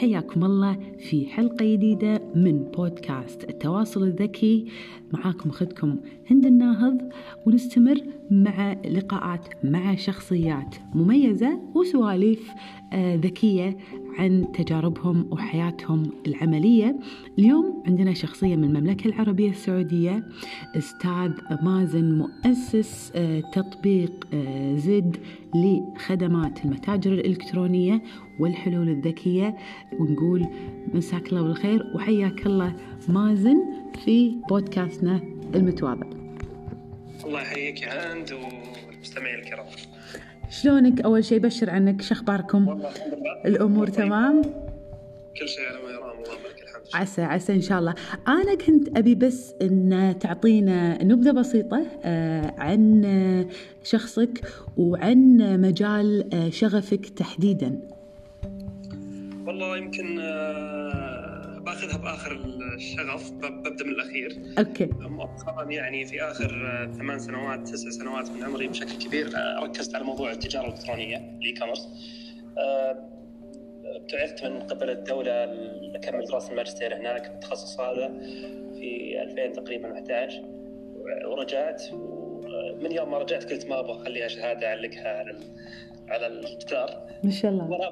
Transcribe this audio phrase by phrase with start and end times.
[0.00, 4.66] حياكم الله في حلقة جديدة من بودكاست التواصل الذكي.
[5.12, 5.96] معاكم أخذكم
[6.30, 6.98] هند الناهض
[7.46, 7.96] ونستمر
[8.30, 12.50] مع لقاءات مع شخصيات مميزة وسواليف
[12.92, 13.76] آه، ذكية
[14.18, 16.96] عن تجاربهم وحياتهم العملية.
[17.38, 20.24] اليوم عندنا شخصية من المملكة العربية السعودية
[20.76, 25.16] أستاذ مازن مؤسس آه، تطبيق آه، زد
[25.54, 28.02] لخدمات المتاجر الإلكترونية
[28.40, 29.56] والحلول الذكية.
[30.00, 30.46] ونقول
[30.94, 32.76] مساك الله بالخير وحياك الله
[33.08, 33.56] مازن
[34.04, 35.20] في بودكاستنا
[35.54, 36.06] المتواضع.
[37.24, 39.66] الله يحييك يا هند والمستمعين الكرام.
[40.50, 43.44] شلونك؟ أول شيء بشر عنك شخباركم والله الحمد لله.
[43.46, 44.42] الأمور تمام؟
[45.40, 46.82] كل شيء على ما يرام الله الحمد.
[46.84, 47.94] لله عسى عسى إن شاء الله.
[48.28, 53.46] أنا كنت أبي بس أن تعطينا نبذة بسيطة آه، عن آه،
[53.84, 54.40] شخصك
[54.76, 57.78] وعن مجال آه، شغفك تحديدا.
[59.46, 60.18] والله يمكن
[61.74, 62.32] باخذها بآخر
[62.74, 64.42] الشغف ببدأ من الأخير.
[64.58, 64.86] okay.
[65.00, 69.94] مؤخرا يعني في آخر آه، ثمان سنوات تسع سنوات من عمري بشكل كبير آه، ركزت
[69.94, 71.88] على موضوع التجارة الإلكترونية ال e-commerce
[73.84, 78.08] ابتعثت من قبل الدولة لأكمل دراسة الماجستير هناك بالتخصص هذا
[78.74, 80.42] في 2000 تقريبا 11
[81.26, 81.82] ورجعت
[82.82, 85.36] من يوم ما رجعت قلت ما أبغى اخليها شهاده أعلقها على
[86.08, 87.70] على الجدار ما شاء الله.
[87.70, 87.90] وأنا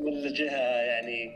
[0.00, 1.32] من الجهة يعني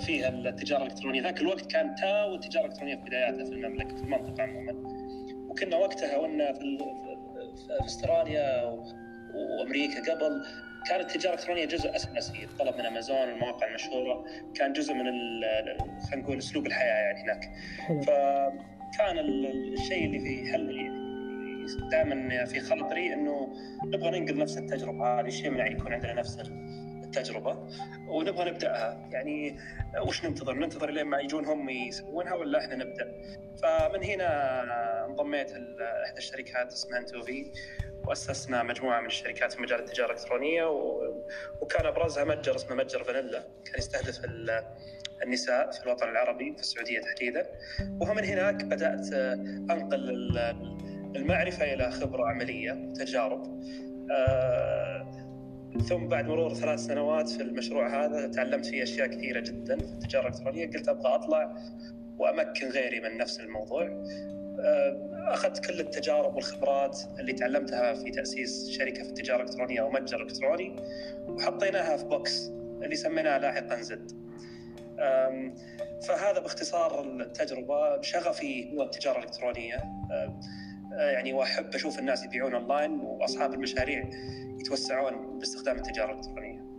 [0.00, 1.22] فيها التجارة الإلكترونية.
[1.22, 4.72] ذاك الوقت كان تاو التجارة الإلكترونية في بداياتها في المملكة في المنطقة عموما.
[5.48, 8.62] وكنا وقتها وأنا في, في, أستراليا
[9.34, 10.42] وأمريكا قبل
[10.88, 15.00] كانت التجارة الإلكترونية جزء اساسي الطلب من أمازون والمواقع المشهورة كان جزء من
[16.10, 17.50] خلينا نقول أسلوب الحياة يعني هناك.
[18.06, 20.90] فكان ال- ال- الشيء اللي في حل
[21.90, 23.48] دائما في خاطري إنه
[23.84, 26.38] نبغى ننقل نفس التجربة هذه شيء يمنع يكون عندنا نفس
[27.16, 27.68] التجربه
[28.08, 29.56] ونبغى نبدأها يعني
[30.06, 33.22] وش ننتظر؟ ننتظر لين ما يجون هم يسوونها ولا إحنا نبدأ؟
[33.62, 37.52] فمن هنا انضميت لاحدى الشركات اسمها انتوفي
[38.06, 40.64] وأسسنا مجموعة من الشركات في مجال التجارة الإلكترونية.
[41.60, 44.64] وكان أبرزها متجر اسمه متجر فانيلا كان يستهدف ال-
[45.22, 47.46] النساء في الوطن العربي في السعودية تحديدا
[48.00, 49.12] ومن هناك بدأت
[49.70, 50.38] أنقل ال-
[51.16, 53.60] المعرفة إلى خبرة عملية وتجارب
[54.10, 55.19] آه،
[55.78, 60.28] ثم بعد مرور ثلاث سنوات في المشروع هذا تعلمت فيه أشياء كثيرة جدا في التجارة
[60.28, 60.66] الإلكترونية.
[60.66, 61.56] قلت أبغى أطلع
[62.18, 64.04] وأمكن غيري من نفس الموضوع.
[64.60, 70.22] آه، أخذت كل التجارب والخبرات اللي تعلمتها في تأسيس شركة في التجارة الإلكترونية أو متجر
[70.22, 70.76] إلكتروني
[71.28, 72.48] وحطيناها في box
[72.82, 74.12] اللي سميناها لاحقا زد.
[76.08, 78.00] فهذا باختصار التجربة.
[78.00, 79.76] شغفي هو التجارة الإلكترونية.
[80.92, 84.04] يعني وأحب أشوف الناس يبيعون أونلاين وأصحاب المشاريع
[84.60, 86.70] يتوسعون باستخدام التجارة الإلكترونية.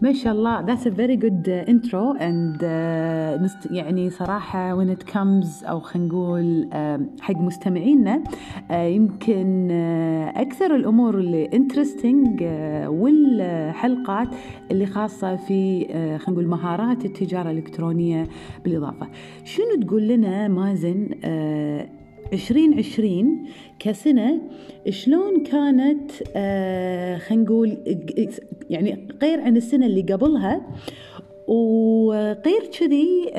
[0.00, 5.06] ما شاء الله that's a very good uh, intro and uh, يعني صراحة when it
[5.12, 12.88] comes أو خلينا نقول uh, حق مستمعينا uh, يمكن uh, أكثر الأمور اللي interesting uh,
[12.88, 14.28] والحلقات
[14.70, 18.26] اللي خاصة في uh, خلينا نقول مهارات التجارة الإلكترونية
[18.64, 19.08] بالإضافة
[19.44, 23.46] شنو تقول لنا مازن uh, 2020
[23.78, 24.40] كسنة
[24.88, 27.76] شلون كانت آه خلينا نقول
[28.70, 30.66] يعني غير عن السنة اللي قبلها
[31.48, 33.32] وغير كذي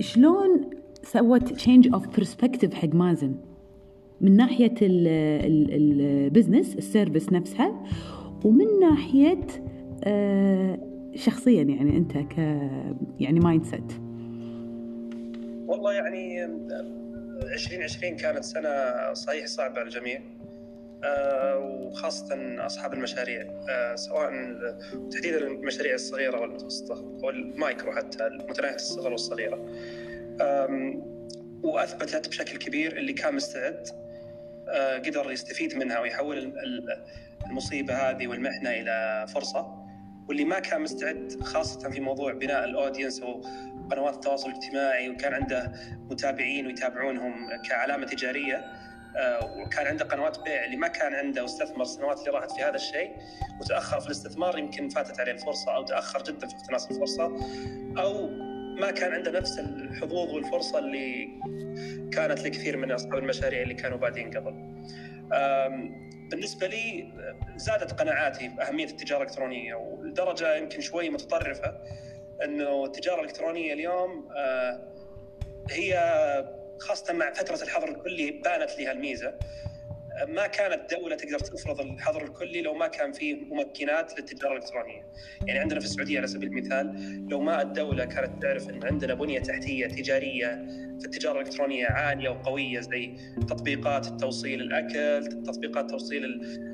[0.00, 0.70] شلون
[1.02, 3.34] سوت change of perspective حق مازن؟
[4.20, 7.82] من ناحية ال business ال service نفسها
[8.44, 9.46] ومن ناحية
[10.04, 10.78] آه،
[11.14, 12.38] شخصيا يعني أنت ك
[13.20, 13.92] يعني mindset
[15.66, 16.46] والله يعني
[17.42, 20.20] 2020 كانت سنة صحيح صعبة على الجميع
[21.04, 22.36] آه، وخاصة
[22.66, 24.30] أصحاب المشاريع آه، سواء
[25.10, 29.66] تحديدا المشاريع الصغيرة والمتوسطة والمايكرو حتى متناهية الصغر والصغيرة.
[31.62, 33.88] وأثبتت بشكل كبير اللي كان مستعد
[34.68, 37.04] آه، قدر يستفيد منها ويحول ال- ال-
[37.46, 39.82] المصيبة هذه والمحنة إلى فرصة.
[40.28, 43.42] واللي ما كان مستعد خاصة في موضوع بناء الأودينس أو
[43.90, 45.72] قنوات التواصل الاجتماعي وكان عنده
[46.10, 48.64] متابعين ويتابعونهم كعلامة تجارية
[49.16, 52.74] آه، وكان عنده قنوات بيع اللي ما كان عنده واستثمر السنوات اللي راحت في هذا
[52.74, 53.16] الشيء
[53.60, 57.24] وتأخر في الاستثمار يمكن فاتت عليه الفرصة أو تأخر جدا في اقتناص الفرصة
[57.98, 58.28] أو
[58.80, 61.28] ما كان عنده نفس الحظوظ والفرصة اللي
[62.12, 64.72] كانت لكثير من أصحاب المشاريع اللي كانوا بادين قبل.
[66.30, 67.12] بالنسبة لي
[67.56, 71.74] زادت قناعاتي باهميه التجارة الإلكترونية ولدرجة يمكن شوي متطرفة
[72.44, 74.92] انه التجاره الالكترونيه اليوم آه،
[75.70, 75.94] هي
[76.78, 79.34] خاصة مع فترة الحظر الكلي بانت لها الميزة
[80.28, 85.06] ما كانت دولة تقدر تفرض الحظر الكلي لو ما كان في ممكنات للتجارة الإلكترونية.
[85.46, 89.40] يعني عندنا في السعودية على سبيل المثال لو ما الدولة كانت تعرف إن عندنا بنية
[89.40, 90.66] تحتية تجارية
[91.00, 93.16] في التجاره الإلكترونية عالية وقوية زي
[93.48, 96.24] تطبيقات توصيل الأكل، تطبيقات توصيل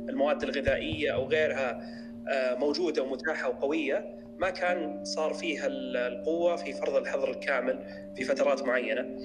[0.08, 1.80] المواد الغذائية أو غيرها
[2.28, 7.78] آه، موجودة ومتاحة وقوية ما كان صار فيها القوة في فرض الحظر الكامل
[8.16, 9.18] في فترات معينة.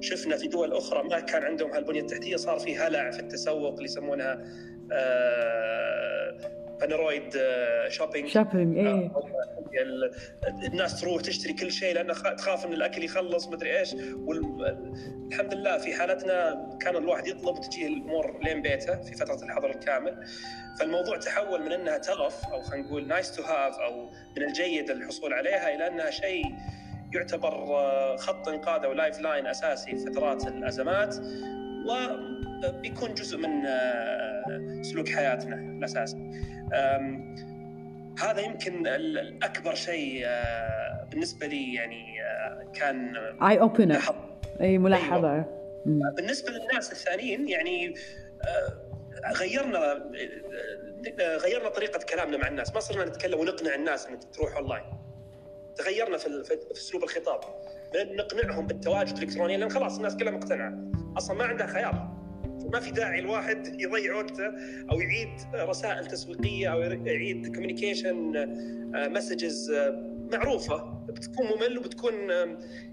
[0.00, 3.84] شفنا في دول أخرى ما كان عندهم هالبنية التحتية صار في هلع في التسوق اللي
[3.84, 4.44] يسمونها
[6.80, 7.38] panic
[7.88, 9.10] shopping shopping إيه
[10.66, 13.94] الناس تروح تشتري كل شيء لأن تخاف إن الأكل يخلص مدري إيش.
[13.94, 20.26] والحمد لله في حالتنا كان الواحد يطلب وتجيه الأمور لين بيته في فترة الحظر الكامل.
[20.80, 25.32] فالموضوع تحول من إنها ترف أو خلينا نقول nice to have أو من الجيد الحصول
[25.32, 26.44] عليها إلى إنها شيء
[27.14, 31.16] يعتبر آه، خط إنقاذ أو lifeline أساسي في فترات الأزمات.
[31.88, 36.30] وبيكون جزء من آه، سلوك حياتنا الأساسي.
[38.22, 42.16] هذا يمكن الأكبر شيء آه، بالنسبة لي يعني
[42.74, 44.00] كان eye opener
[44.60, 45.32] أي ملاحظة.
[45.32, 45.64] أيوة.
[46.16, 47.94] بالنسبة للناس الثانيين يعني
[49.36, 50.10] غيرنا
[51.18, 52.74] غيرنا طريقة كلامنا مع الناس.
[52.74, 54.84] ما صرنا نتكلم ونقنع الناس إنك تروح اونلاين
[55.76, 57.40] تغيرنا في في أسلوب الخطاب.
[57.94, 60.74] نقنعهم بالتواجد الإلكتروني لأن خلاص الناس كلها مقتنعة.
[61.16, 62.23] أصلا ما عندها خيار.
[62.74, 64.46] ما في داعي الواحد يضيع وقته
[64.90, 68.32] أو يعيد رسائل تسويقية أو يعيد communication
[68.94, 71.04] messages آه، معروفة.
[71.08, 72.14] بتكون ممل وبتكون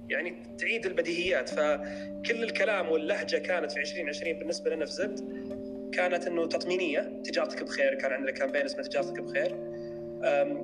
[0.09, 1.49] يعني تعيد البديهيات.
[1.49, 5.19] فكل الكلام واللهجة كانت في 2020 بالنسبة لنا في زد
[5.93, 7.21] كانت إنه تطمينية.
[7.23, 7.93] تجارتك بخير.
[7.93, 9.55] كان عندنا campaign اسمه تجارتك بخير.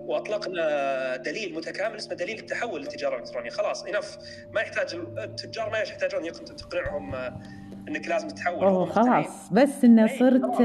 [0.06, 3.50] وأطلقنا دليل متكامل اسمه دليل التحول للتجارة الإلكترونية.
[3.50, 4.18] خلاص enough
[4.52, 7.42] ما يحتاج التجار ما يحتاجون تقنعهم آه،
[7.88, 9.50] إنك لازم تتحول أوه خلاص.
[9.51, 10.62] بس إنه صرت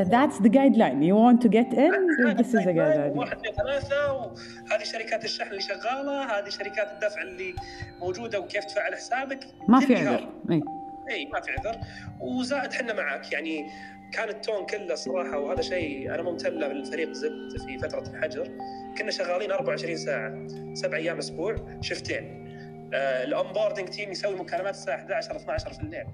[0.00, 4.12] that's the guideline you want to get in this is the guideline واحد اثنين ثلاثة
[4.12, 7.54] وهذه شركات الشحن اللي شغالة هذه شركات الدفع اللي
[8.00, 10.28] موجودة وكيف تدفع على حسابك؟ ما في عذر.
[10.50, 10.62] اي
[11.10, 11.76] اي ما في عذر.
[12.20, 13.66] وزائد إحنا معك يعني
[14.12, 18.50] كان ال tone كله صراحة وهذا شيء أنا ممتن له للفريق زد في فترة الحجر.
[18.98, 22.48] كنا شغالين 24 ساعة سبع أيام أسبوع شفتين.
[22.94, 26.04] آه ال onboarding team يسوي مكالمات الساعة 11 12 في الليل.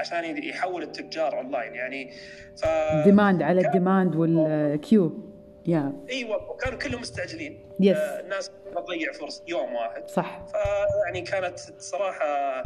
[0.00, 2.10] عشان يحول التجار اونلاين يعني
[2.56, 2.66] ف
[3.04, 5.32] demand على ال demand وال queue
[5.66, 7.60] yeah إيوه وكانوا كلهم مستعجلين.
[7.80, 7.96] yes.
[7.96, 10.08] آه الناس تضيع فرصه يوم واحد.
[10.08, 10.46] صح.
[10.46, 12.62] فيعني كانت صراحة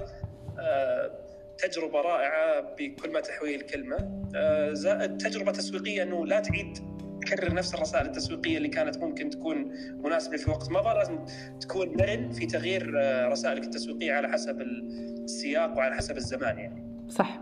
[0.58, 1.11] آه
[1.58, 4.25] تجربة رائعة بكل ما تحويه الكلمة.
[4.37, 6.78] آه، زائد تجربة تسويقية إنه لا تعيد
[7.26, 9.73] تكرر نفس الرسائل التسويقية اللي كانت ممكن تكون
[10.05, 10.94] مناسبة في وقت مضى.
[10.94, 11.25] لازم
[11.61, 12.94] تكون مرن في تغيير
[13.31, 16.89] رسائلك التسويقية على حسب السياق وعلى حسب الزمان يعني.
[17.11, 17.41] صح.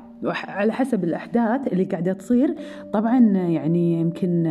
[0.48, 2.54] على حسب الأحداث اللي قاعدة تصير.
[2.92, 4.42] طبعا يعني يمكن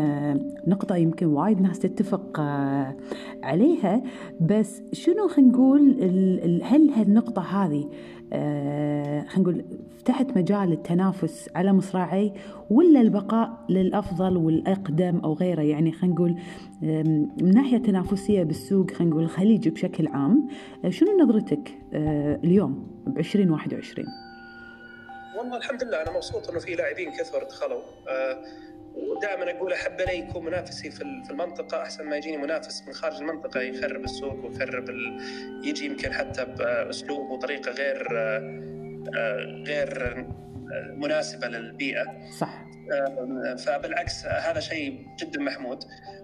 [0.67, 2.39] نقطة يمكن وايد ناس تتفق
[3.43, 4.03] عليها.
[4.41, 6.01] بس شنو خلينا نقول
[6.63, 7.89] هل هالنقطة هذه
[9.27, 9.65] خلينا نقول
[9.97, 12.33] فتحت مجال التنافس على مصراعي
[12.69, 16.35] ولا البقاء للأفضل والأقدم أو غيره؟ يعني خلينا نقول
[17.41, 20.47] من ناحية تنافسية بالسوق خلينا نقول الخليجي بشكل عام
[20.89, 21.71] شنو نظرتك
[22.43, 24.07] اليوم ب 2021
[25.37, 27.81] والله الحمد لله أنا مبسوط إنه في لاعبين كثر دخلوا.
[28.09, 28.43] آه
[28.95, 33.61] ودائما أقول أحب لي يكون منافسي في المنطقة أحسن ما يجيني منافس من خارج المنطقة
[33.61, 35.21] يخرب السوق ويخرب ال...
[35.63, 40.25] يجي يمكن حتى بأسلوب وطريقة غير آه غير
[40.95, 42.29] مناسبة للبيئة.
[42.39, 42.67] صح.
[42.91, 45.83] آه، فبالعكس هذا شيء جدا محمود.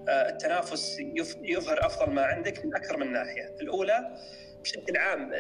[0.10, 0.98] آه، التنافس
[1.42, 3.56] يظهر أفضل ما عندك من أكثر من ناحية.
[3.62, 4.18] الأولى
[4.64, 5.32] بشكل عام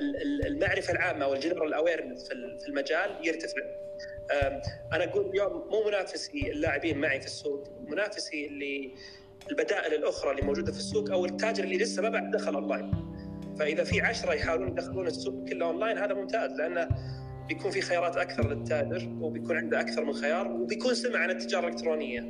[0.45, 3.61] المعرفة العامة وال general awareness في المجال يرتفع.
[4.93, 8.93] أنا أقول اليوم مو منافسي اللاعبين معي في السوق منافسي اللي
[9.51, 12.91] البدائل الأخرى اللي موجودة في السوق أو التاجر اللي لسه ما بعد دخل اونلاين
[13.59, 16.87] فإذا في عشرة يحاولون يدخلون السوق كله اونلاين هذا ممتاز لأنه
[17.47, 22.21] بيكون في خيارات أكثر للتاجر وبيكون عنده أكثر من خيار وبيكون سمع عن التجارة الإلكترونية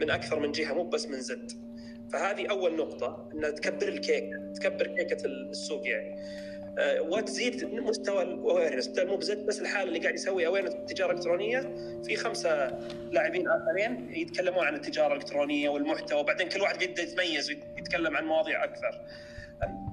[0.00, 1.63] من أكثر من جهة مو بس من زد.
[2.14, 6.18] فهذه أول نقطة ان تكبر الكيكه تكبر كيكة السوق يعني
[6.78, 11.10] أه وتزيد مستوى ال awareness بدل مو زد بس لحاله اللي قاعد يسوي awareness بالتجارة
[11.10, 11.60] الإلكترونية
[12.04, 12.78] في خمسة
[13.12, 18.64] لاعبين آخرين يتكلمون عن التجارة الإلكترونية والمحتوى وبعدين كل واحد يبدأ يتميز ويتكلم عن مواضيع
[18.64, 19.00] أكثر.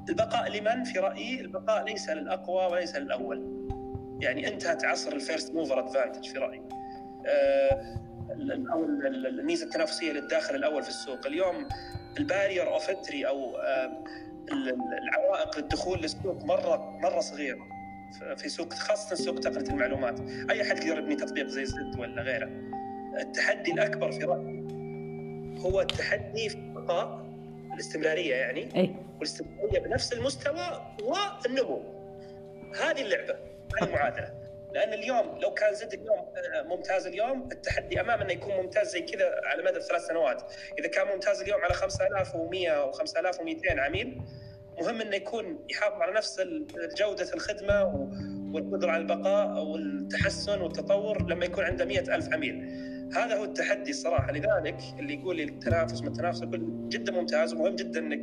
[0.09, 3.67] البقاء لمن في رأيي البقاء ليس للأقوى وليس للأول.
[4.21, 6.61] يعني أنتهت عصر ال first mover advantage في رأيي.
[8.73, 11.27] أو الميزة التنافسية للداخل الأول في السوق.
[11.27, 11.67] اليوم
[12.19, 13.57] ال barrier of entry أو
[15.01, 17.67] العوائق للدخول للسوق مره مرة صغيرة
[18.37, 20.19] في سوق خاصة سوق تقنية المعلومات.
[20.49, 22.49] أي أحد يقدر يبني تطبيق زي زد ولا غيره؟
[23.21, 24.61] التحدي الأكبر في رأيي
[25.59, 27.31] هو التحدي في بقاء
[27.73, 28.95] الاستمرارية يعني أي.
[29.15, 31.81] والاستمرارية بنفس المستوى والنمو.
[32.83, 33.35] هذه اللعبة
[33.81, 34.50] هذه المعادلة.
[34.73, 36.17] لأن اليوم لو كان زد اليوم
[36.55, 40.53] آه، ممتاز اليوم التحدي أمام إنه يكون ممتاز زي كذا على مدى ثلاث سنوات.
[40.79, 44.21] إذا كان ممتاز اليوم على 5100 و 5200 عميل
[44.81, 46.41] مهم إنه يكون يحافظ على نفس
[46.97, 47.83] جودة الخدمة
[48.53, 52.81] والقدرة على البقاء والتحسن والتطور لما يكون عنده مئة ألف عميل.
[53.15, 54.31] هذا هو التحدي الصراحة.
[54.31, 56.41] لذلك اللي يقول لي التنافس ما التنافس
[56.87, 58.21] جدا ممتاز ومهم جدا إنك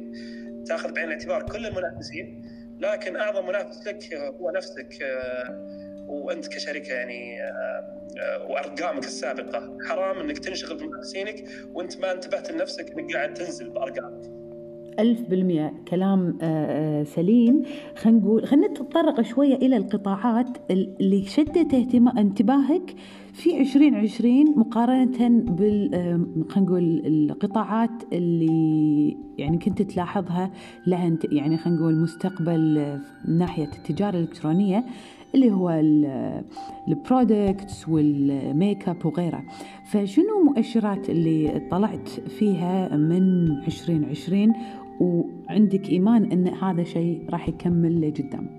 [0.66, 2.48] تاخذ بعين الاعتبار كل المنافسين
[2.80, 10.38] لكن أعظم منافس لك هو نفسك آه، وأنت كشركة يعني آه، وأرقامك السابقة حرام إنك
[10.38, 14.38] تنشغل بمنافسينك وأنت ما انتبهت لنفسك إنك قاعد تنزل بارقامك
[14.98, 15.72] ألف بالمئة.
[15.88, 17.62] كلام آه، سليم.
[17.96, 22.94] خلينا نقول خلينا نتطرق شوية إلى القطاعات اللي شدت اهتمام انتباهك
[23.32, 25.90] في 2020 مقارنة بال
[26.48, 30.50] خلينا نقول القطاعات اللي يعني كنت تلاحظها
[30.86, 34.84] لها يعني خلينا نقول مستقبل من ناحية التجارة الإلكترونية.
[35.34, 35.70] اللي هو
[36.88, 39.42] ال products وال makeup وغيره.
[39.92, 44.52] فشنو مؤشرات اللي طلعت فيها من 2020
[45.00, 48.58] وعندك إيمان إن هذا شيء راح يكمل لقدام؟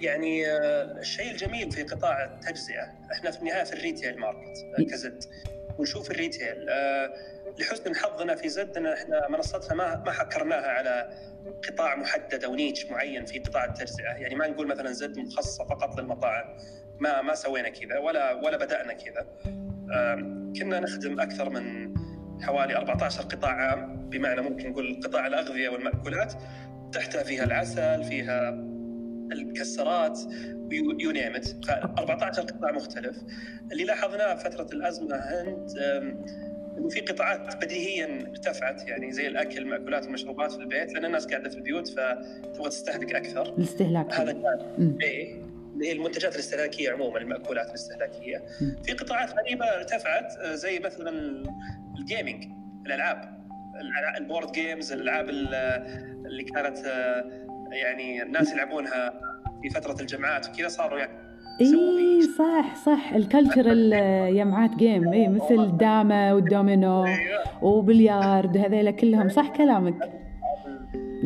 [0.00, 5.24] يعني آه، الشيء الجميل في قطاع التجزئة إحنا في النهايه في ال retail market كزد
[5.78, 6.68] ونشوف ال retail
[7.58, 11.10] لحسن حظنا في زد ان إحنا منصتنا ما ما حكرناها على
[11.68, 16.00] قطاع محدد أو niche معين في قطاع التجزئة، يعني ما نقول مثلا زد مخصصة فقط
[16.00, 16.56] للمطاعم.
[17.00, 19.26] ما ما سوينا كذا ولا ولا بدأنا كذا.
[20.58, 21.94] كنا نخدم أكثر من
[22.42, 26.34] حوالي 14 قطاع عام بمعنى ممكن نقول قطاع الأغذية والمأكولات
[26.92, 28.48] تحتها فيها العسل، فيها
[29.32, 30.18] المكسرات
[30.72, 31.40] you name
[31.98, 33.16] 14 قطاع مختلف.
[33.72, 35.68] اللي لاحظناه فترة الأزمة هند
[36.90, 41.56] في قطاعات بديهيا ارتفعت يعني زي الأكل المأكولات والمشروبات في البيت لأن الناس قاعدة في
[41.56, 43.42] البيوت فتبغى تستهلك أكثر.
[43.42, 44.12] الاستهلاك.
[44.12, 45.42] هذا كان إيه
[45.72, 48.44] اللي هي المنتجات الاستهلاكية عموما المأكولات الاستهلاكية.
[48.84, 51.42] في قطاعات غريبة ارتفعت آه، زي مثلا
[51.98, 52.44] ال gaming
[52.86, 53.36] الألعاب
[54.18, 59.20] ال board games الألعاب اللي كانت آه، يعني الناس يلعبونها
[59.62, 61.25] في فترة الجامعات وكذا صاروا يعني
[61.60, 63.12] اي صح صح.
[63.12, 63.92] ال cultural
[64.40, 67.64] يمعات game اي مثل الدامة والدومينو أيوة.
[67.64, 69.28] وبليارد هذيلا كلهم.
[69.28, 70.10] صح كلامك.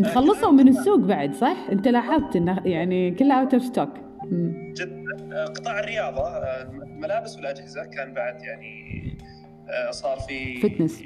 [0.05, 3.91] خلصوا من السوق بعد صح؟ أنت لاحظت إنه يعني كلها out of stock
[4.73, 9.03] جدا قطاع الرياضة الملابس والأجهزة كان بعد يعني
[9.69, 11.03] آه، صار في fitness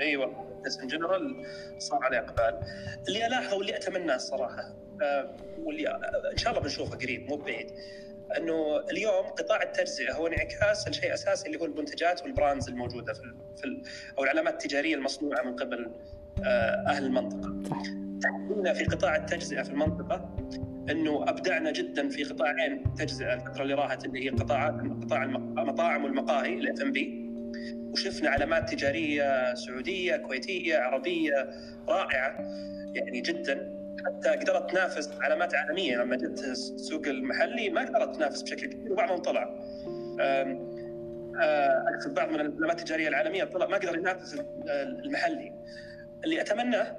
[0.00, 0.32] أيوه.
[0.60, 1.44] fitness in general
[1.78, 2.60] صار عليه إقبال.
[3.08, 4.62] اللي ألاحظه واللي أتمناه الصراحة
[5.02, 5.88] آه، واللي
[6.32, 7.66] إن شاء الله بنشوفه قريب مو بعيد.
[8.36, 13.34] انه اليوم قطاع التجزئه هو انعكاس لشيء اساسي اللي هو المنتجات وال brands الموجوده في,
[13.56, 13.82] في
[14.18, 15.90] أو العلامات التجاريه المصنوعه من قبل
[16.44, 17.78] آه، أهل المنطقة.
[18.22, 20.34] تحدينا في قطاع التجزئه في المنطقة
[20.90, 26.54] انه ابدعنا جدا في قطاعين تجزئه الفترة اللي راحت اللي هي قطاعات قطاع المطاعم والمقاهي
[26.54, 27.28] الاف ام بي
[27.92, 31.50] وشفنا علامات تجارية سعودية كويتية عربية
[31.88, 32.38] رائعة
[32.94, 33.67] يعني جدا
[34.06, 39.18] حتى قدرت تنافس علامات عالميه لما جت السوق المحلي ما قدرت تنافس بشكل كبير وبعضهم
[39.18, 39.54] طلع.
[41.94, 44.40] أقصد بعض من العلامات التجارية العالمية طلع ما قدر ينافس
[45.04, 45.52] المحلي.
[46.24, 46.96] اللي اتمناه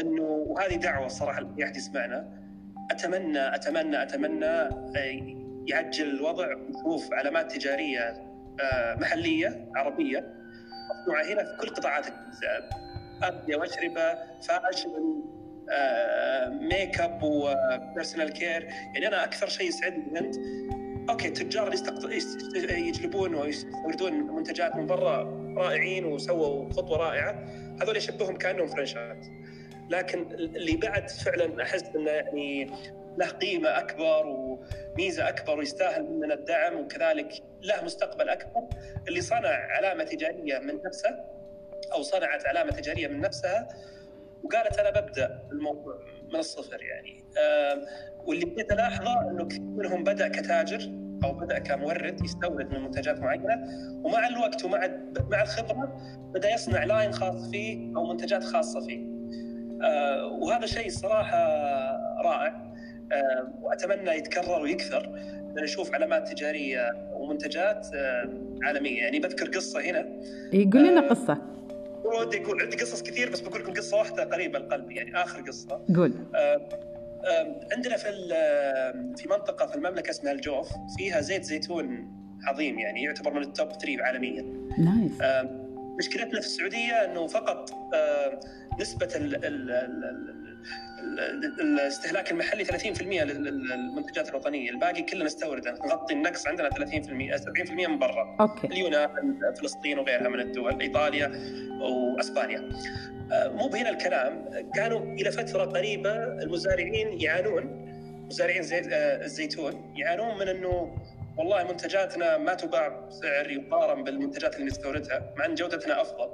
[0.00, 2.42] إنه وهذه دعوة الصراحه لاي احد يسمعنا
[2.90, 5.36] أتمنى أتمنى أتمنى آه،
[5.66, 8.08] يعجل الوضع ونشوف علامات تجارية
[8.60, 10.34] آه، محلية عربية
[10.90, 12.06] مصنوعة هنا في كل قطاعات
[13.22, 14.14] اغذيه وأشربة
[14.48, 14.90] fashion
[16.60, 18.62] makeup و personal care
[18.94, 20.36] يعني أنا أكثر شيء يسعدني انت
[21.10, 21.74] أوكي التجار
[22.70, 27.46] يجلبون ويستوردون منتجات من برا رائعين وسووا خطوة رائعة.
[27.82, 29.26] هذول يشبههم كأنهم franchات
[29.90, 32.70] لكن اللي بعد فعلا أحس إنه يعني
[33.16, 38.68] له قيمة أكبر وميزة أكبر ويستاهل مننا الدعم وكذلك له مستقبل أكبر.
[39.08, 41.24] اللي صنع علامة تجارية من نفسه
[41.92, 43.68] أو صنعت علامة تجارية من نفسها
[44.44, 45.98] وقالت أنا ببدأ الموضوع
[46.32, 47.24] من الصفر يعني.
[48.26, 50.92] واللي بديت ألاحظه إنه كثير منهم بدأ كتاجر
[51.24, 53.64] أو بدأ كمورد يستورد من منتجات معينة
[54.04, 54.90] ومع الوقت ومع
[55.30, 55.96] مع الخبرة
[56.34, 59.12] بدأ يصنع لاين خاص فيه أو منتجات خاصة فيه.
[59.84, 61.38] آه، وهذا شيء صراحة
[62.24, 62.72] رائع.
[63.12, 65.12] آه، وأتمنى يتكرر ويكثر
[65.56, 68.28] نشوف علامات تجارية ومنتجات آه،
[68.62, 69.02] عالمية.
[69.02, 70.06] يعني بذكر قصة هنا.
[70.52, 71.38] يقول لنا قصة.
[72.04, 75.84] ودي أقول عندي قصص كثير بس بقول لكم قصة واحدة قريبة القلب يعني آخر قصة
[75.96, 76.68] قول آه
[77.72, 78.08] عندنا في
[79.16, 80.68] في منطقة في المملكة اسمها الجوف
[80.98, 82.12] فيها زيت زيتون
[82.44, 84.42] عظيم يعني يعتبر من ال top 3 عالميا.
[84.78, 85.12] nice.
[85.98, 87.70] مشكلتنا في السعودية إنه فقط
[88.80, 89.70] نسبة ال ال
[91.60, 98.36] الاستهلاك المحلي 30% للمنتجات الوطنية، الباقي كله نستورد نغطي النقص عندنا 30% 70% من برا.
[98.40, 98.66] okay.
[98.66, 101.32] اليونان، فلسطين وغيرها من الدول، إيطاليا
[101.80, 102.68] وأسبانيا.
[103.32, 107.82] مو بهنا الكلام، كانوا إلى فترة قريبة المزارعين يعانون
[108.26, 110.96] مزارعين زيت الزيتون يعانون من إنه
[111.38, 116.30] والله منتجاتنا ما تباع بسعر يقارن بالمنتجات اللي نستوردها مع إن جودتنا أفضل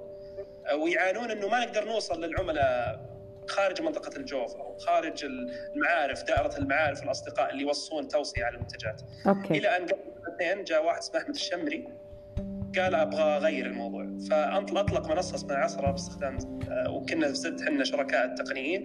[0.82, 3.17] ويعانون إنه ما نقدر نوصل للعملاء
[3.48, 5.24] خارج منطقة الجوف أو خارج
[5.74, 9.02] المعارف دائرة المعارف والأصدقاء اللي يوصون توصية على المنتجات.
[9.26, 9.58] أوكي.
[9.58, 11.88] إلى أن قبل سنتين جاء واحد اسمه أحمد الشمري
[12.78, 16.38] قال أبغى أغير الموضوع فاطلق منصة اسمها عصرة باستخدام
[16.88, 18.84] وكنا زد إحنا شركاء التقنيين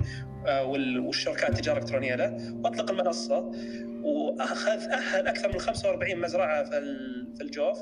[1.05, 3.51] والشركاء التجارة الإلكترونية له وأطلق المنصة
[4.03, 6.63] واخذ أهل أكثر من 45 مزرعة
[7.35, 7.79] في الجوف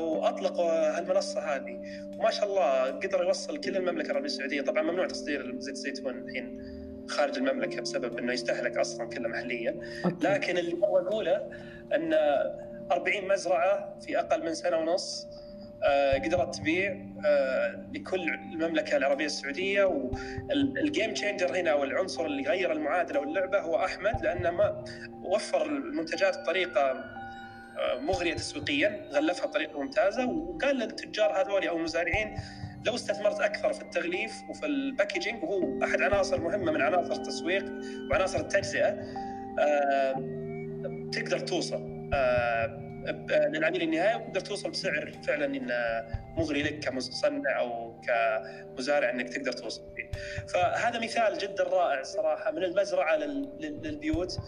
[0.00, 1.80] واطلقوا هالمنصه هذه.
[2.18, 4.62] وما شاء الله قدر يوصل كل المملكة العربية السعودية.
[4.62, 6.60] طبعا ممنوع تصدير زيت الزيتون الحين
[7.08, 9.80] خارج المملكة بسبب إنه يستهلك أصلا كله محليا
[10.20, 11.48] لكن اللي أبغى أقوله
[11.94, 12.12] إن
[12.92, 15.26] 40 مزرعة في أقل من سنة ونص
[16.24, 16.96] قدرت تبيع
[17.94, 19.84] لكل المملكة العربية السعودية.
[19.84, 24.84] وال game changer هنا أو العنصر اللي غير المعادلة واللعبة هو أحمد لأنه ما
[25.22, 27.04] وفر المنتجات بطريقة
[28.00, 32.34] مغرية تسويقيا غلفها بطريقه ممتازة وقال للتجار هذول أو المزارعين
[32.86, 37.64] لو استثمرت أكثر في التغليف وفي ال packaging وهو أحد عناصر مهمة من عناصر التسويق
[38.10, 38.96] وعناصر التجزئة
[41.12, 41.94] تقدر توصل
[43.30, 46.04] للعميل النهائي وتقدر توصل بسعر فعلا انه
[46.36, 50.10] مغري لك كمصنع أو كمزارع إنك تقدر توصل فيه.
[50.48, 53.16] فهذا مثال جدا رائع صراحة من المزرعة
[53.60, 54.38] للبيوت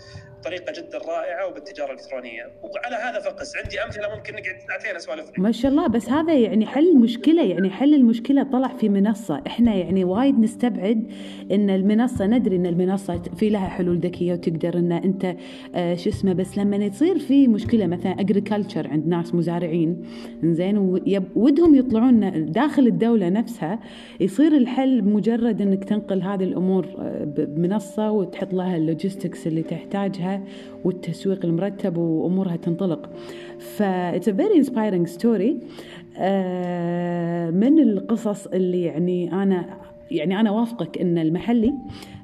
[0.46, 2.42] بطريقة جدا رائعة وبالتجارة الإلكترونية.
[2.62, 3.56] وعلى هذا فقس.
[3.56, 7.70] عندي أمثلة ممكن نقعد ساعتين اسولف ما شاء الله بس هذا يعني حل مشكلة يعني
[7.70, 9.42] حل المشكلة طلع في منصة.
[9.46, 11.06] إحنا يعني وايد نستبعد
[11.52, 15.36] إن المنصة ندري إن المنصة في لها حلول ذكية وتقدر إن أنت
[15.74, 20.02] آه شو اسمه بس لما يصير في مشكلة مثلا agriculture عند ناس مزارعين
[20.44, 20.78] زين
[21.36, 23.80] ودهم يطلعون داخل الدولة نفسها
[24.20, 26.86] يصير الحل بمجرد إنك تنقل هذه الأمور
[27.26, 30.35] بمنصة وتحط لها ال logistics اللي تحتاجها.
[30.84, 33.10] والتسويق المرتب وأمورها تنطلق.
[33.58, 33.82] ف
[34.16, 35.52] a very inspiring story.
[37.52, 39.64] من القصص اللي يعني أنا
[40.10, 41.74] يعني أنا وافقك إن المحلي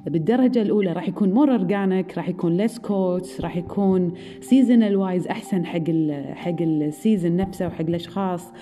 [0.07, 5.65] بالدرجة الأولى راح يكون more organic راح يكون less costs راح يكون seasonal wise أحسن
[5.65, 8.43] حق ال حق ال season نفسه وحق الأشخاص.
[8.45, 8.53] فا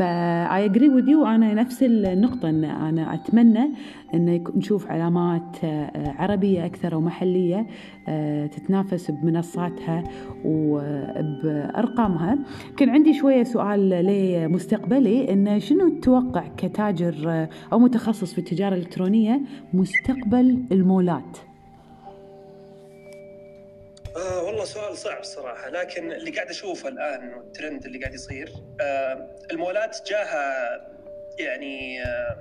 [0.00, 3.70] I agree with you أنا نفس النقطة أن أنا أتمنى
[4.14, 5.56] أن نشوف علامات
[5.94, 7.66] عربية أكثر ومحلية
[8.46, 10.04] تتنافس بمنصاتها
[10.44, 12.38] وبأرقامها
[12.76, 19.40] كان عندي شوية سؤال لمستقبلي أن شنو تتوقع كتاجر أو متخصص في التجارة الإلكترونية
[19.74, 21.38] مستقبل المولات؟
[24.16, 29.36] آه والله سؤال صعب صراحة لكن اللي قاعد أشوفه الآن والترند اللي قاعد يصير آه
[29.50, 30.80] المولات جاها
[31.38, 32.36] يعني آه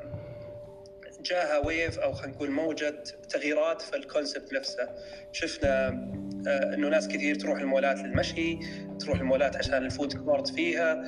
[1.22, 2.94] جاها wave أو خلينا نقول موجة
[3.30, 4.90] تغييرات في ال concept نفسه.
[5.32, 5.88] شفنا
[6.48, 8.60] آه إنه ناس كثير تروح المولات للمشي
[9.00, 11.04] تروح المولات عشان ال food court فيها.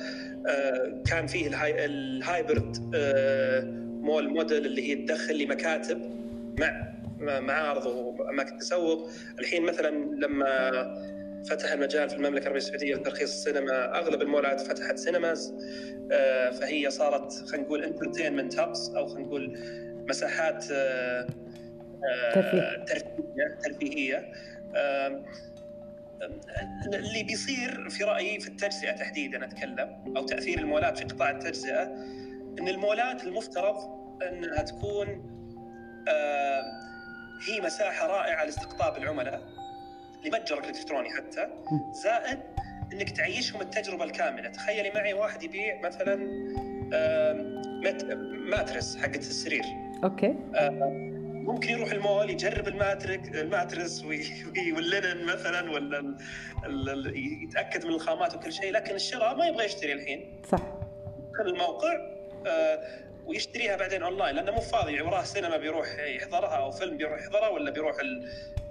[0.48, 3.60] آه كان فيه ال hy ال hybrid آه
[4.00, 6.00] mall model اللي هي تدخل لمكاتب
[6.60, 10.48] مع معارض واماكن تسوق، الحين مثلا لما
[11.50, 15.54] فتح المجال في المملكة العربية السعودية لترخيص السينما، أغلب المولات فتحت cinemas
[16.60, 19.58] فهي صارت خلينا نقول entertainment hubs أو خلينا نقول
[20.08, 20.64] مساحات
[22.34, 22.84] ترفيه.
[22.86, 24.32] ترفيهية ترفيهية
[26.94, 31.82] اللي بيصير في رأيي في التجزئة تحديدا أتكلم أو تأثير المولات في قطاع التجزئة
[32.58, 33.76] إن المولات المفترض
[34.22, 35.38] إنها تكون
[37.46, 39.42] هي مساحة رائعة لاستقطاب العملاء
[40.24, 41.48] لمتجرك الالكتروني حتى.
[41.92, 42.38] زائد
[42.92, 44.48] إنك تعيشهم التجربة الكاملة.
[44.48, 46.16] تخيلي معي واحد يبيع مثلا
[48.50, 49.62] ماترس حقت السرير
[50.04, 50.34] أوكي.
[51.48, 54.04] ممكن يروح المول يجرب الماترك الماترس
[54.74, 56.16] وال linen مثلا ولا
[57.42, 60.42] يتأكد من الخامات وكل شيء لكن الشراء ما يبغى يشتري الحين.
[60.52, 60.62] صح.
[61.40, 62.18] الموقع
[63.28, 65.86] ويشتريها بعدين أونلاين لأنه مو فاضي وراه سينما بيروح
[66.16, 67.96] يحضرها أو فيلم بيروح يحضرها ولا بيروح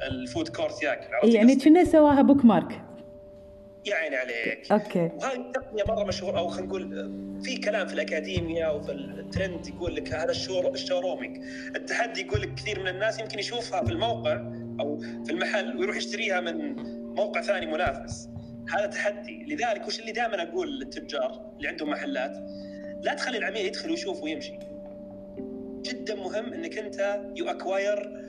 [0.02, 2.82] ال food court ياكل يعني كنا سواها bookmark
[3.86, 4.72] يا عيني عليك.
[4.72, 5.00] okay.
[5.00, 10.14] وهذه التقنيه مرة مشهورة أو خلينا نقول في كلام في الاكاديميا وفي الترند يقول لك
[10.14, 11.38] هذا ال show ال showrooming
[11.76, 14.34] التحدي يقول لك كثير من الناس يمكن يشوفها في الموقع
[14.80, 16.76] أو في المحل ويروح يشتريها من
[17.16, 18.30] موقع ثاني منافس.
[18.76, 19.46] هذا تحدي.
[19.48, 22.32] لذلك وش اللي دائما أقول للتجار اللي عندهم محلات؟
[23.02, 24.60] لا تخلي العميل يدخل ويشوف ويمشي.
[25.82, 28.28] جدا مهم إنك أنت you acquire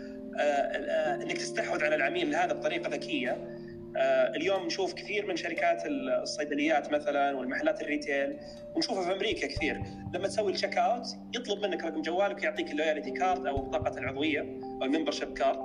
[1.22, 3.59] إنك تستحوذ على العميل هذا بطريقة ذكية.
[3.96, 5.83] آه، اليوم نشوف كثير من شركات
[6.22, 8.38] الصيدليات مثلا والمحلات ال retail
[8.74, 9.83] ونشوفها في أمريكا كثير.
[10.14, 13.98] لما تسوي ال check out يطلب منك رقم جوالك ويعطيك ال loyalty card أو بطاقه
[13.98, 15.59] العضوية أو ال membership card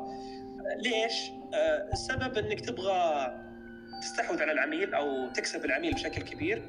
[0.77, 3.33] ليش؟ آه، السبب إنك تبغى
[4.01, 6.61] تستحوذ على العميل أو تكسب العميل بشكل كبير.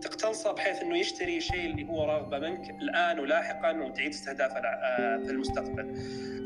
[0.00, 5.30] وتقتنصه بحيث إنه يشتري الشيء اللي هو رغبة منك الآن ولاحقا وتعيد استهدافه آه، في
[5.30, 5.94] المستقبل.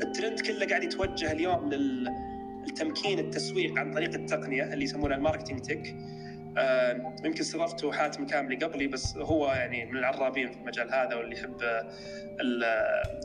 [0.01, 2.07] الترند كله قاعد يتوجه اليوم لل
[2.67, 5.95] التمكين التسويق عن طريق التقنية اللي يسمونها ال marketing tech
[6.57, 11.35] آه، يمكن استضفته حاتم كاملي قبلي بس هو يعني من العرابين في المجال هذا واللي
[11.35, 11.61] يحب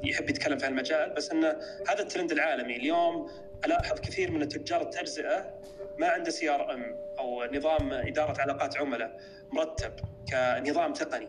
[0.05, 1.15] يحب يتكلم في هالمجال.
[1.17, 1.57] بس إنه
[1.89, 2.77] هذا الترند العالمي.
[2.77, 3.31] اليوم
[3.65, 5.61] ألاحظ كثير من تجار التجزئه
[6.01, 6.83] ما عنده CRM
[7.19, 9.21] أو نظام إدارة علاقات عملاء
[9.53, 9.93] مرتب
[10.31, 11.29] كنظام تقني.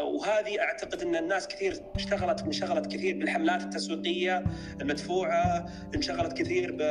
[0.00, 4.44] وهذه أعتقد أن الناس كثير اشتغلت انشغلت كثير بالحملات التسويقية
[4.80, 6.82] المدفوعة انشغلت كثير ب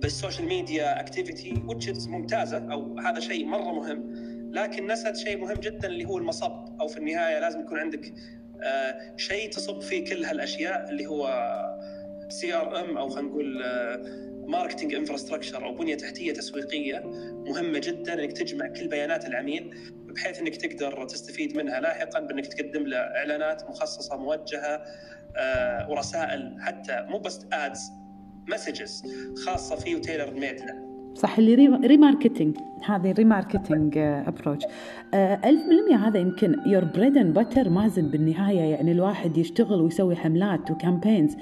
[0.00, 4.12] بال social media activity which ممتازة أو هذا شيء مرة مهم.
[4.52, 8.12] لكن نست شيء مهم جدا اللي هو المصب أو في النهاية لازم يكون عندك
[8.62, 11.28] آه، شيء تصب فيه كل هالأشياء اللي هو
[12.28, 13.62] CRM أو خلينا نقول
[14.46, 17.02] marketing infrastructure أو بنية تحتية تسويقية
[17.46, 19.74] مهمة جدا إنك تجمع كل بيانات العميل
[20.16, 24.84] بحيث إنك تقدر تستفيد منها لاحقا بإنك تقدم له إعلانات مخصصة موجهة
[25.36, 27.92] آه، ورسائل حتى مو بس ads
[28.48, 29.02] messages
[29.46, 34.64] خاصة فيه و tailor made له صح اللي remarketing هذه remarketing approach
[35.14, 40.70] ألف بالمية هذا يمكن your bread and butter مازن بالنهاية يعني الواحد يشتغل ويسوي حملات
[40.70, 41.36] و campaigns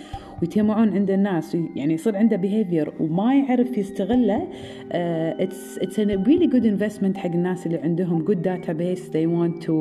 [0.44, 4.48] ويتجمعون عند الناس يعني يصير عنده behavior وما يعرف يستغله
[4.90, 9.74] it's it's a really good investment حق الناس اللي عندهم good database they want to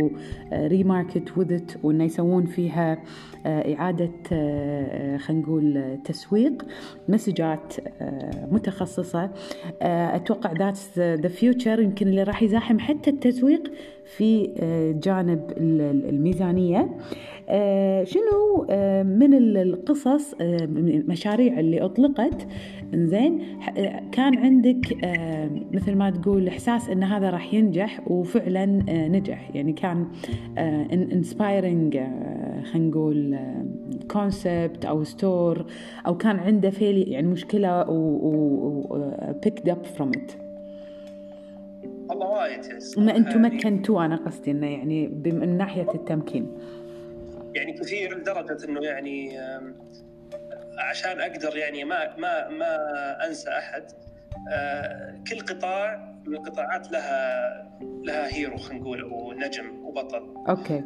[0.52, 3.00] uh, with it وإنه يسوون فيها uh,
[3.46, 4.30] إعادة uh,
[5.22, 6.66] خلينا نقول تسويق
[7.08, 7.74] message ات
[8.52, 9.30] متخصصة.
[9.82, 13.72] أتوقع that's the future يمكن اللي راح يزاحم حتى التسويق
[14.18, 14.50] في
[15.04, 16.90] جانب الميزانية.
[18.04, 22.48] شنو آه، من القصص المشاريع آه، اللي أطلقت؟
[22.94, 23.42] زين
[24.12, 24.98] كان عندك
[25.72, 28.66] مثل ما تقول إحساس إن هذا راح ينجح وفعلا
[29.08, 29.56] نجح.
[29.56, 30.08] يعني كان
[30.92, 31.98] انسبايرنج
[32.64, 33.38] خلينا نقول
[34.12, 35.66] كونسبت أو ستور
[36.08, 40.32] أو كان عنده فيلي يعني مشكلة وبيكد اب فروم ات
[42.10, 42.60] والله وايد
[42.98, 46.48] ان أنتم مكنتوا أنا قصدي إنه يعني من ناحية التمكين.
[47.56, 49.40] يعني كثير لدرجة إنه يعني
[50.78, 52.78] عشان أقدر يعني ما ما ما
[53.28, 53.84] أنسى أحد
[54.52, 60.34] آه، كل قطاع من القطاعات لها لها hero خلينا نقول أو نجم وبطل.
[60.50, 60.84] okay.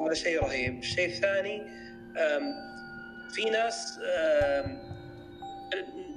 [0.00, 1.62] هذا شيء رهيب، الشيء الثاني
[3.30, 4.00] في ناس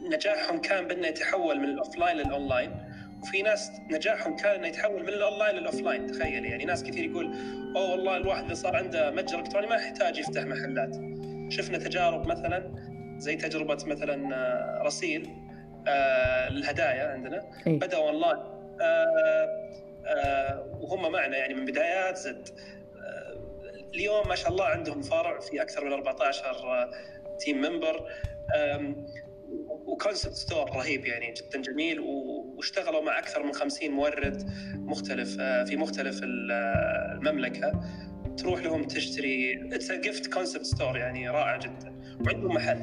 [0.10, 2.85] نجاحهم كان بأنه يتحول من ال offline لل online
[3.26, 6.66] وفي ناس نجاحهم كان إنه يتحول من ال online لل offline تخيل يعني.
[6.66, 7.26] ناس كثير يقول
[7.76, 10.96] أوه والله الواحد اللي صار عنده متجر إلكتروني ما يحتاج يفتح محلات.
[11.50, 12.76] شفنا تجارب مثلا
[13.18, 15.30] زي تجربة مثلا آه، رسيل
[15.88, 18.38] آه للهدايا عندنا؟ بدأوا أونلاين.
[18.82, 19.70] آه
[20.06, 22.50] آه وهم معنا يعني من بدايات زد.
[22.50, 26.90] آه اليوم ما شاء الله عندهم فرع في أكثر من 14
[27.40, 28.10] team member
[29.86, 32.00] و concept store رهيب يعني جدا جميل.
[32.58, 37.82] واشتغلوا مع أكثر من 50 مورد مختلف آه، في مختلف المملكة.
[38.38, 41.96] تروح لهم تشتري it's gift concept store يعني رائع جدا.
[42.26, 42.78] وعندهم محل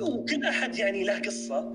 [0.00, 1.74] وكل أحد يعني له قصة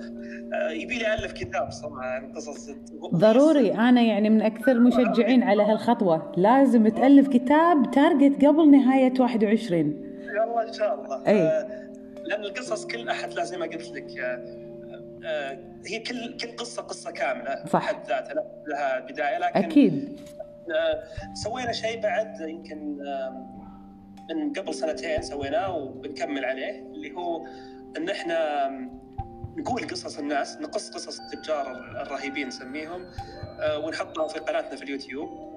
[0.53, 2.69] آه، يبي لي الف كتاب صراحة عن قصص.
[3.15, 6.31] ضروري أنا يعني من أكثر المشجعين على هالخطوة.
[6.37, 11.23] لازم تألف كتاب target قبل نهاية 21 يلا إن شاء الله.
[11.27, 11.89] آه،
[12.25, 14.19] لأن القصص كل أحد زي ما قلت لك.
[14.19, 14.68] آه،
[15.87, 17.79] هي كل كل قصة قصة كاملة صح.
[17.79, 18.33] بحد ذاتها
[18.67, 20.19] لها بداية لكن أكيد.
[20.75, 21.03] آه،
[21.33, 22.97] سوينا شيء بعد يمكن
[24.35, 27.45] من قبل سنتين سويناه وبنكمل عليه اللي هو
[27.97, 28.69] إن إحنا
[29.57, 33.05] نقول قصص الناس نقص قصص التجار الرهيبين نسميهم
[33.59, 35.49] آه، ونحطها في قناتنا في اليوتيوب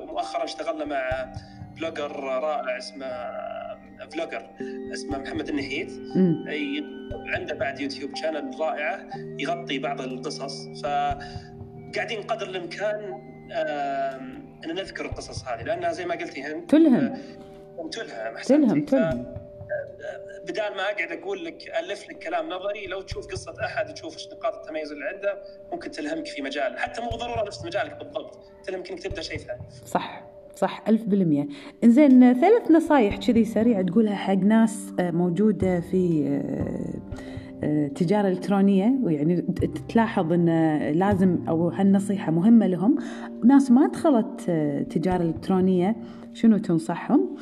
[0.00, 1.32] ومؤخرا اشتغلنا مع
[1.76, 3.06] blogger رائع اسمه
[4.10, 4.50] vlogger
[4.92, 5.50] اسمه محمد
[6.16, 6.44] أمم.
[7.34, 10.68] عنده بعد يوتيوب شانل رائعة يغطي بعض القصص.
[10.82, 13.20] فقاعدين قدر الإمكان
[14.64, 17.18] أن نذكر القصص هذه لأنها زي ما قلتي هند تلهم.
[17.90, 18.36] تلهم.
[18.44, 19.42] تلهم تلهم.
[20.42, 24.28] بدال ما أقعد أقول لك ألف لك كلام نظري لو تشوف قصة أحد تشوف إيش
[24.28, 26.78] نقاط التميز اللي عنده ممكن تلهمك في مجال.
[26.78, 29.60] حتى مو ضروره نفس مجالك بالضبط تلهمك إنك تبدأ شيء ثاني.
[29.84, 30.31] صح.
[30.56, 31.48] صح ألف بالمية.
[31.84, 37.00] إنزين ثلاث نصايح كذي سريع تقولها حق ناس آه، موجودة في آه،
[37.64, 39.44] آه، تجارة إلكترونية ويعني
[39.88, 42.96] تلاحظ أن لازم أو هالنصيحة مهمة لهم.
[43.44, 44.40] ناس ما دخلت
[44.90, 45.96] تجارة إلكترونية
[46.32, 47.36] شنو تنصحهم؟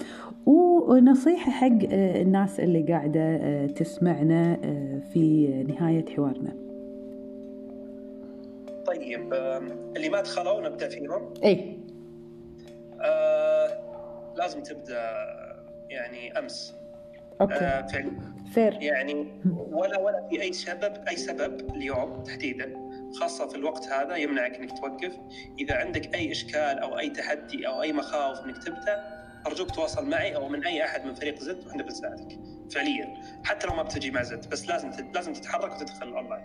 [0.46, 4.56] ونصيحة حق الناس اللي قاعدة تسمعنا
[5.12, 6.52] في نهاية حوارنا.
[8.86, 9.34] طيب
[9.96, 11.56] اللي ما دخلوا نبدأ فيهم؟ آه
[14.40, 15.02] لازم تبدأ
[15.88, 16.76] يعني أمس.
[17.40, 17.54] okay.
[17.54, 18.10] آه فعلا
[18.54, 18.82] fair.
[18.82, 22.72] يعني ولا ولا في أي سبب أي سبب اليوم تحديدا
[23.20, 25.12] خاصة في الوقت هذا يمنعك إنك توقف.
[25.58, 30.36] إذا عندك أي إشكال أو أي تحدي أو أي مخاوف إنك تبدأ أرجوك تواصل معي
[30.36, 32.38] أو من أي أحد من فريق زد وإحنا بنساعدك
[32.74, 33.14] فعليا.
[33.44, 36.44] حتى لو ما بتجي مع زد بس لازم لازم تتحرك وتدخل الاونلاين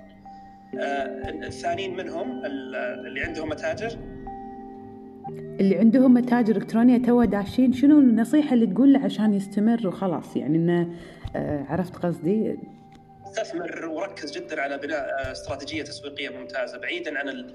[0.80, 2.76] آه الثانيين منهم ال-
[3.08, 3.98] اللي عندهم متاجر
[5.60, 10.58] اللي عندهم متاجر الكترونيه تو داشين شنو النصيحة اللي تقول له عشان يستمر وخلاص؟ يعني
[10.58, 10.90] إنه
[11.36, 12.58] آه، عرفت قصدي؟
[13.28, 17.54] استثمر وركز جدا على بناء آه، استراتيجية تسويقية ممتازة بعيدا عن ال-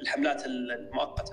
[0.00, 1.32] الحملات المؤقتة.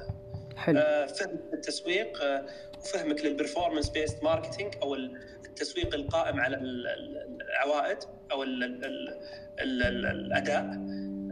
[0.57, 0.79] حلو.
[0.79, 2.45] آه، فهم التسويق آه،
[2.79, 7.97] وفهمك لل performance based marketing أو ال- التسويق القائم على ال- ال- العوائد
[8.31, 9.09] أو ال ال ال
[9.59, 10.63] ال ال الأداء.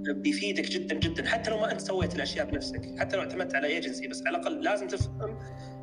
[0.10, 4.08] بيفيدك جدا جدا حتى لو ما أنت سويت الأشياء بنفسك حتى لو اعتمدت على ايجنسي
[4.08, 5.38] بس على الأقل لازم تفهم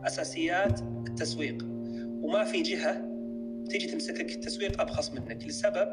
[0.06, 1.62] أساسيات التسويق.
[2.22, 3.11] وما في جهة
[3.70, 5.46] تيجي تمسكك التسويق أبخص منك.
[5.46, 5.88] لسبب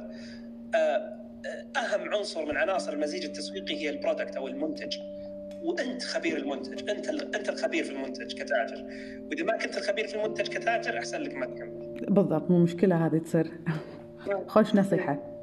[0.76, 4.98] آه، آه، أهم عنصر من عناصر المزيج التسويقي هي ال product أو المنتج.
[5.63, 8.86] وأنت خبير المنتج أنت أنت الخبير في المنتج كتاجر.
[9.30, 12.06] وإذا ما كنت الخبير في المنتج كتاجر أحسن لك ما تكمل.
[12.10, 13.52] بالضبط مو مشكلة هذه تصير.
[14.48, 15.37] خوش نصيحة.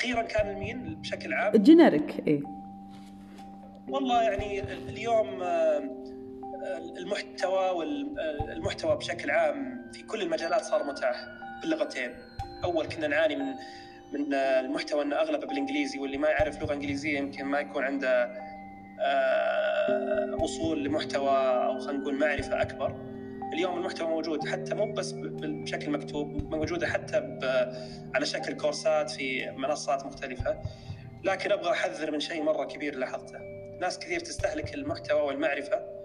[0.00, 2.42] أخيرا كان المين بشكل عام؟ جينيريك اي
[3.88, 5.82] والله يعني اليوم آه،
[6.98, 11.16] المحتوى والمحتوى بشكل عام في كل المجالات صار متاح
[11.62, 12.10] باللغتين.
[12.64, 13.54] أول كنا نعاني من
[14.12, 18.32] من المحتوى إنه أغلبه بالإنجليزي واللي ما يعرف لغة إنجليزية يمكن ما يكون عنده
[19.00, 22.94] آه، وصول لمحتوى أو خلينا نقول معرفة أكبر.
[23.52, 27.38] اليوم المحتوى موجود حتى مو بس بشكل مكتوب موجودة حتى
[28.14, 30.62] على شكل كورسات في منصات مختلفة
[31.24, 33.38] لكن أبغى أحذر من شيء مرة كبير لاحظته
[33.80, 36.00] ناس كثير تستهلك المحتوى والمعرفة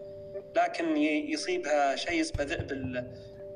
[0.56, 2.72] لكن يصيبها شيء اسمه ذئب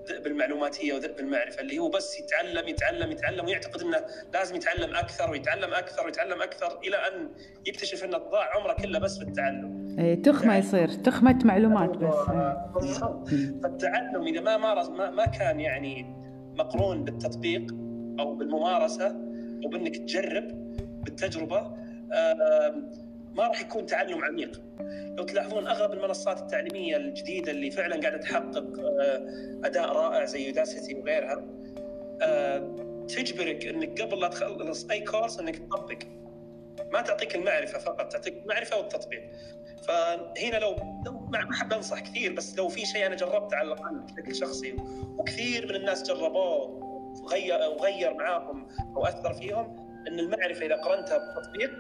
[0.08, 5.32] ذئب المعلوماتية وذئب المعرفة اللي هو بس يتعلم يتعلم يتعلم ويعتقد إنه لازم يتعلم أكثر
[5.32, 7.30] ويتعلم أكثر ويتعلم أكثر إلى أن
[7.68, 9.79] يكتشف انه ضاع عمره كله بس في التعلم.
[10.00, 12.16] إي، تخمة يصير تخمة معلومات بس.
[12.74, 13.28] بالضبط
[13.64, 16.16] فالتعلم إذا ما مارس ما, ما كان يعني
[16.58, 17.76] مقرون بالتطبيق
[18.20, 19.08] أو بالممارسة
[19.66, 20.48] أو بإنك تجرب
[21.04, 21.74] بالتجربة
[23.36, 24.62] ما راح يكون تعلم عميق.
[25.18, 29.28] لو تلاحظون أغلب المنصات التعليمية الجديدة اللي فعلا قاعدة تحقق آه،
[29.64, 31.46] أداء رائع زي يوداسيتي وغيرها
[32.22, 32.76] آه،
[33.08, 35.98] تجبرك إنك قبل لا تخلص أي كورس إنك تطبق
[36.92, 39.32] ما تعطيك المعرفة فقط تعطيك المعرفة والتطبيق.
[39.88, 40.76] فهنا لو
[41.30, 44.76] ما احب أنصح كثير بس لو في شيء أنا جربته على الأقل بشكل شخصي
[45.18, 46.90] وكثير من الناس جربوه
[47.24, 51.72] وغير وغير معاهم أو أثر فيهم إن المعرفة إذا قرنتها بالتطبيق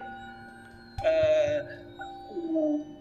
[1.05, 1.67] آه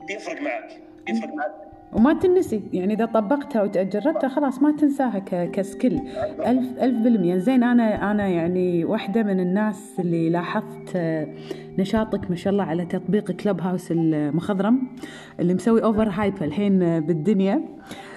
[0.08, 1.67] بيفرق معك بيفرق معك.
[1.92, 6.00] وما تنسي يعني إذا طبقتها وجربتها خلاص ما تنساها ك skill.
[6.46, 7.36] ألف ألف بالمية.
[7.36, 10.98] زين أنا أنا يعني واحدة من الناس اللي لاحظت
[11.78, 14.88] نشاطك ما شاء الله على تطبيق Clubhouse المخضرم
[15.40, 17.62] اللي مسوي over hype الحين بالدنيا.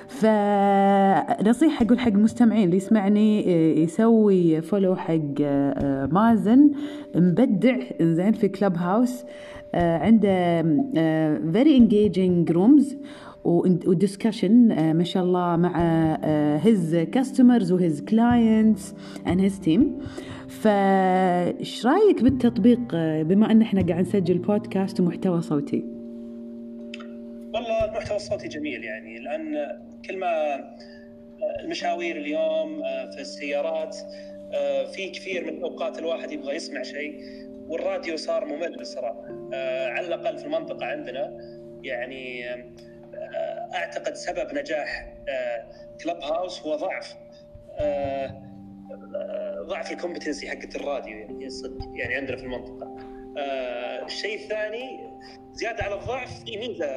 [0.07, 3.51] فنصيحة أقول حق المستمعين اللي يسمعني
[3.83, 5.41] يسوي follow حق
[6.11, 6.71] مازن
[7.15, 9.25] مبدع زين في Clubhouse.
[9.73, 10.61] عنده
[11.51, 12.97] very engaging rooms
[13.45, 15.79] و discussion آه، ما شاء الله مع
[16.57, 18.95] his customers و his clients
[19.27, 19.99] and his team
[20.47, 25.85] فايش رأيك بالتطبيق؟ آه، بما ان إحنا قاعد نسجل بودكاست ومحتوى صوتي.
[27.53, 29.55] والله المحتوى الصوتي جميل يعني لأن
[30.09, 30.29] كل ما
[31.63, 32.81] المشاوير اليوم
[33.15, 33.95] في السيارات
[34.95, 37.19] في كثير من الأوقات الواحد يبغى يسمع شيء
[37.67, 39.25] والراديو صار ممل بصراحه
[39.93, 41.37] على الأقل في المنطقة عندنا.
[41.83, 42.45] يعني
[43.73, 45.07] أعتقد سبب نجاح
[46.03, 47.15] Clubhouse هو ضعف
[49.67, 52.95] ضعف ال competency حقت الراديو يعني صدق يعني عندنا في المنطقة.
[54.05, 55.09] الشيء الثاني
[55.53, 56.87] زيادة على الضعف في ميزه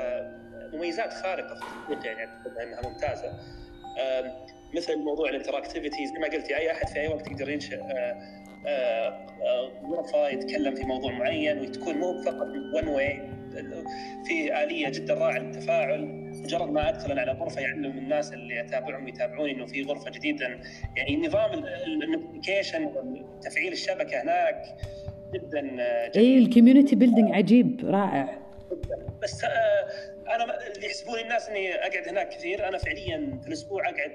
[0.73, 3.33] مميزات خارقة في التطبيق يعني أعتقد أنها ممتازة.
[4.75, 7.81] مثل موضوع ال interactivity زي ما قلتي أي أحد في أي وقت يقدر ينشئ
[9.85, 13.31] غرفه يتكلم في موضوع معين وتكون مو فقط one way
[14.27, 16.05] في آلية جدا رائعه للتفاعل
[16.45, 20.47] مجرد ما أدخل على غرفة يعلم الناس اللي اتابعهم يتابعوني إنه في غرفة جديدة.
[20.97, 24.65] يعني نظام ال notification وتفعيل الشبكة هناك
[25.35, 26.11] جدا جميل.
[26.17, 28.39] أي ال community building عجيب رائع.
[29.23, 29.45] بس
[30.35, 34.13] أنا اللي يحسبون الناس إني أقعد هناك كثير أنا فعليا في الأسبوع أقعد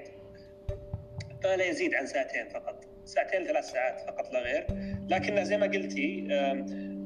[1.44, 2.84] ما لا يزيد عن ساعتين فقط.
[3.04, 4.66] ساعتين ثلاث ساعات فقط لا غير.
[5.08, 6.26] لكن زي ما قلتي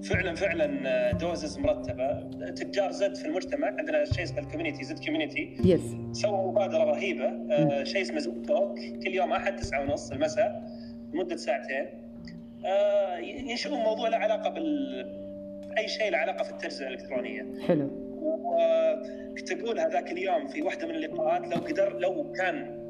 [0.09, 2.21] فعلا فعلا doses مرتبة.
[2.51, 7.31] تجار زد في المجتمع عندنا شيء اسمه ال community زد community yes سووا مبادرة رهيبة
[7.85, 10.63] شيء اسمه زد talk كل يوم أحد تسعة ونص المساء
[11.13, 11.87] لمدة ساعتين.
[13.23, 15.25] ينشئون موضوع له علاقة بال
[15.79, 17.47] أي شيء له علاقة في التجزئة الإلكترونية.
[17.67, 17.91] حلو.
[18.23, 22.84] وكنت أقول هذاك اليوم في واحدة من اللقاءات لو قدر لو كان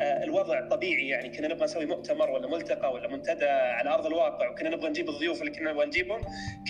[0.00, 4.70] الوضع طبيعي يعني كنا نبغى نسوي مؤتمر ولا ملتقى ولا منتدى على أرض الواقع وكنا
[4.70, 6.20] نبغى نجيب الضيوف اللي كنا نبغى نجيبهم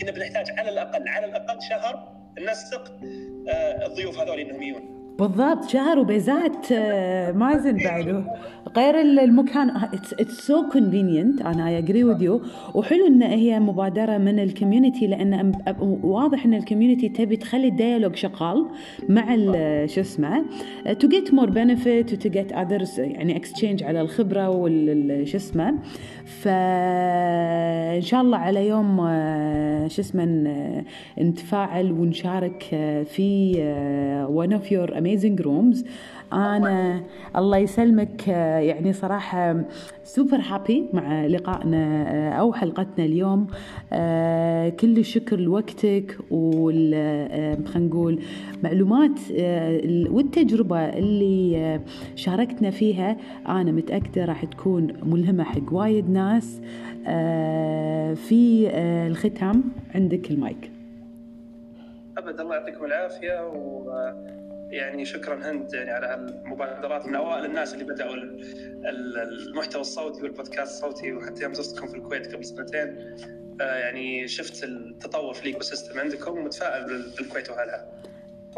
[0.01, 2.93] كنا بنحتاج على الأقل على الأقل شهر ننسق
[3.87, 4.94] الضيوف هذول إنهم يجون.
[5.18, 6.72] بالضبط شهر وبيزات
[7.35, 8.24] مازن بعده.
[8.77, 9.70] غير المكان
[10.21, 12.43] it's so convenient أنا I agree with you
[12.74, 15.53] وحلو إن هي مبادرة من ال community لأن
[16.03, 18.66] واضح إن ال community تبي تخلي ال dialogue شغال
[19.09, 19.37] مع
[19.87, 20.44] شو اسمه
[21.01, 25.74] to get more benefit و to get others يعني exchange على الخبرة وال شو اسمه.
[26.25, 28.97] فإن شاء الله على يوم
[29.89, 30.85] شو اسمه
[31.19, 32.63] نتفاعل ونشارك
[33.05, 33.55] في
[34.29, 35.87] one of your amazing rooms.
[36.33, 37.01] أنا
[37.37, 39.65] الله يسلمك يعني صراحة
[40.05, 43.47] super happy مع لقائنا أو حلقتنا اليوم.
[44.81, 46.95] كل الشكر لوقتك وال
[47.67, 48.21] خلينا نقول
[48.63, 49.21] معلومات
[50.11, 51.81] والتجربة اللي
[52.15, 53.17] شاركتنا فيها.
[53.49, 56.61] أنا متأكدة راح تكون ملهمة حق وايد ناس
[58.29, 58.70] في
[59.07, 60.70] الختام عندك المايك
[62.18, 63.90] أبد الله يعطيكم العافية و
[64.70, 68.14] يعني شكرا هند يعني على المبادرات من أوائل الناس اللي بدأوا
[69.48, 73.16] المحتوى الصوتي والبودكاست الصوتي وحتى يوم زرتكم في الكويت قبل سنتين
[73.61, 77.87] يعني شفت التطور في ال ecosystem عندكم ومتفائل بالكويت واهلها.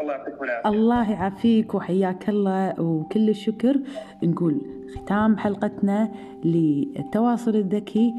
[0.01, 0.69] الله العافية.
[0.69, 3.79] الله يعافيك وحياك الله وكل الشكر
[4.23, 4.61] نقول
[4.95, 6.11] ختام حلقتنا
[6.45, 8.15] للتواصل الذكي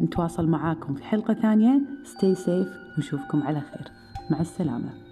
[0.00, 3.92] نتواصل معاكم في حلقة ثانية stay safe ونشوفكم على خير
[4.30, 5.05] مع السلامة.